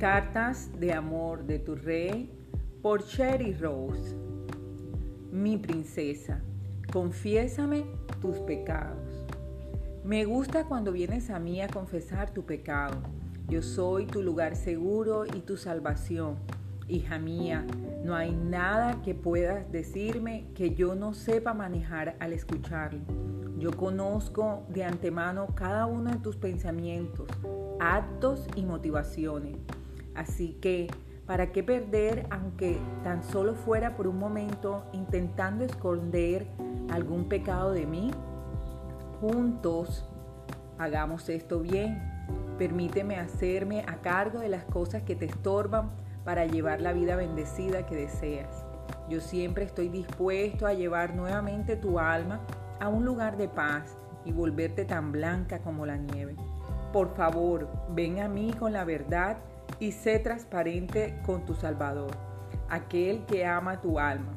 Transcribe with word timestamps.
Cartas 0.00 0.70
de 0.80 0.94
amor 0.94 1.44
de 1.44 1.58
tu 1.58 1.74
rey 1.74 2.32
por 2.80 3.04
Cherry 3.04 3.52
Rose. 3.52 4.16
Mi 5.30 5.58
princesa, 5.58 6.40
confiésame 6.90 7.84
tus 8.22 8.38
pecados. 8.38 9.26
Me 10.02 10.24
gusta 10.24 10.64
cuando 10.64 10.90
vienes 10.90 11.28
a 11.28 11.38
mí 11.38 11.60
a 11.60 11.68
confesar 11.68 12.32
tu 12.32 12.46
pecado. 12.46 12.96
Yo 13.46 13.60
soy 13.60 14.06
tu 14.06 14.22
lugar 14.22 14.56
seguro 14.56 15.26
y 15.26 15.40
tu 15.40 15.58
salvación. 15.58 16.36
Hija 16.88 17.18
mía, 17.18 17.66
no 18.02 18.16
hay 18.16 18.32
nada 18.32 19.02
que 19.02 19.14
puedas 19.14 19.70
decirme 19.70 20.46
que 20.54 20.74
yo 20.74 20.94
no 20.94 21.12
sepa 21.12 21.52
manejar 21.52 22.16
al 22.20 22.32
escucharlo. 22.32 23.00
Yo 23.58 23.70
conozco 23.72 24.64
de 24.70 24.82
antemano 24.82 25.48
cada 25.54 25.84
uno 25.84 26.10
de 26.10 26.20
tus 26.20 26.36
pensamientos, 26.36 27.28
actos 27.78 28.46
y 28.56 28.62
motivaciones. 28.62 29.58
Así 30.14 30.58
que, 30.60 30.88
¿para 31.26 31.52
qué 31.52 31.62
perder, 31.62 32.26
aunque 32.30 32.78
tan 33.04 33.22
solo 33.22 33.54
fuera 33.54 33.96
por 33.96 34.06
un 34.06 34.18
momento, 34.18 34.84
intentando 34.92 35.64
esconder 35.64 36.46
algún 36.90 37.28
pecado 37.28 37.72
de 37.72 37.86
mí? 37.86 38.10
Juntos, 39.20 40.08
hagamos 40.78 41.28
esto 41.28 41.60
bien. 41.60 42.02
Permíteme 42.58 43.16
hacerme 43.16 43.84
a 43.86 44.00
cargo 44.00 44.40
de 44.40 44.48
las 44.48 44.64
cosas 44.64 45.02
que 45.02 45.16
te 45.16 45.26
estorban 45.26 45.90
para 46.24 46.46
llevar 46.46 46.80
la 46.80 46.92
vida 46.92 47.16
bendecida 47.16 47.86
que 47.86 47.96
deseas. 47.96 48.64
Yo 49.08 49.20
siempre 49.20 49.64
estoy 49.64 49.88
dispuesto 49.88 50.66
a 50.66 50.74
llevar 50.74 51.14
nuevamente 51.14 51.76
tu 51.76 51.98
alma 51.98 52.40
a 52.80 52.88
un 52.88 53.04
lugar 53.04 53.36
de 53.36 53.48
paz 53.48 53.96
y 54.24 54.32
volverte 54.32 54.84
tan 54.84 55.12
blanca 55.12 55.60
como 55.60 55.86
la 55.86 55.96
nieve. 55.96 56.36
Por 56.92 57.14
favor, 57.14 57.68
ven 57.94 58.20
a 58.20 58.28
mí 58.28 58.52
con 58.58 58.72
la 58.72 58.84
verdad 58.84 59.38
y 59.80 59.92
sé 59.92 60.18
transparente 60.18 61.18
con 61.24 61.46
tu 61.46 61.54
Salvador, 61.54 62.10
aquel 62.68 63.24
que 63.24 63.46
ama 63.46 63.80
tu 63.80 63.98
alma. 63.98 64.34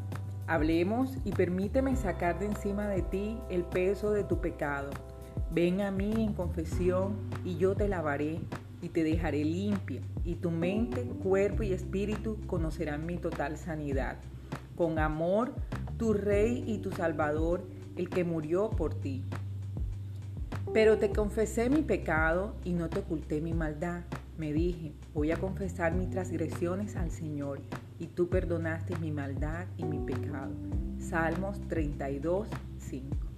Hablemos 0.48 1.18
y 1.24 1.32
permíteme 1.32 1.96
sacar 1.96 2.40
de 2.40 2.48
encima 2.48 2.88
de 2.88 3.02
ti 3.02 3.38
el 3.50 3.64
peso 3.64 4.12
de 4.12 4.24
tu 4.24 4.40
pecado. 4.40 4.90
Ven 5.52 5.82
a 5.82 5.92
mí 5.92 6.12
en 6.18 6.34
confesión 6.34 7.18
y 7.46 7.58
yo 7.58 7.76
te 7.76 7.88
lavaré 7.88 8.40
y 8.82 8.90
te 8.90 9.04
dejaré 9.04 9.44
limpia 9.44 10.02
y 10.24 10.36
tu 10.36 10.50
mente, 10.50 11.04
cuerpo 11.04 11.64
y 11.64 11.74
espíritu 11.74 12.38
conocerán 12.48 13.06
mi 13.06 13.18
total 13.18 13.58
sanidad. 13.58 14.18
Con 14.76 14.98
amor, 14.98 15.54
tu 15.98 16.14
Rey 16.14 16.64
y 16.66 16.80
tu 16.80 16.92
Salvador, 16.92 17.64
el 17.96 18.10
que 18.10 18.24
murió 18.24 18.70
por 18.70 18.96
ti. 18.96 19.24
Pero 20.74 20.98
te 20.98 21.12
confesé 21.12 21.70
mi 21.70 21.82
pecado 21.82 22.56
y 22.64 22.74
no 22.74 22.90
te 22.90 23.00
oculté 23.00 23.42
mi 23.42 23.54
maldad. 23.54 24.04
Me 24.38 24.52
dije, 24.52 24.94
voy 25.14 25.32
a 25.32 25.38
confesar 25.38 25.94
mis 25.94 26.10
transgresiones 26.10 26.96
al 26.96 27.12
Señor, 27.12 27.62
y 28.00 28.08
tú 28.08 28.30
perdonaste 28.30 28.96
mi 28.98 29.12
maldad 29.12 29.68
y 29.78 29.86
mi 29.86 30.00
pecado. 30.00 30.54
Salmos 30.98 31.62
32, 31.68 32.48
5. 32.80 33.33